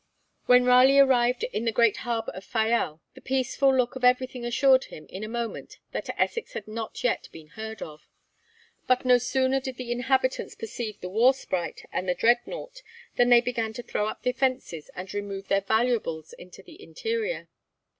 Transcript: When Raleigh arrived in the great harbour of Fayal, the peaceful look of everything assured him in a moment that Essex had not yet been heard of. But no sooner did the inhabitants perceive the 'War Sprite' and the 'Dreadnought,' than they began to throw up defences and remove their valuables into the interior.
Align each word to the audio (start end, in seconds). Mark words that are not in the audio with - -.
When 0.47 0.65
Raleigh 0.65 0.97
arrived 0.97 1.43
in 1.43 1.65
the 1.65 1.71
great 1.71 1.97
harbour 1.97 2.31
of 2.31 2.43
Fayal, 2.43 3.01
the 3.13 3.21
peaceful 3.21 3.71
look 3.71 3.95
of 3.95 4.03
everything 4.03 4.43
assured 4.43 4.85
him 4.85 5.05
in 5.11 5.23
a 5.23 5.27
moment 5.27 5.77
that 5.91 6.09
Essex 6.19 6.53
had 6.53 6.67
not 6.67 7.03
yet 7.03 7.29
been 7.31 7.49
heard 7.49 7.83
of. 7.83 8.07
But 8.87 9.05
no 9.05 9.19
sooner 9.19 9.59
did 9.59 9.75
the 9.75 9.91
inhabitants 9.91 10.55
perceive 10.55 10.99
the 11.01 11.09
'War 11.09 11.35
Sprite' 11.35 11.85
and 11.93 12.09
the 12.09 12.15
'Dreadnought,' 12.15 12.81
than 13.15 13.29
they 13.29 13.41
began 13.41 13.73
to 13.73 13.83
throw 13.83 14.07
up 14.07 14.23
defences 14.23 14.89
and 14.95 15.13
remove 15.13 15.49
their 15.49 15.61
valuables 15.61 16.33
into 16.33 16.63
the 16.63 16.81
interior. 16.81 17.47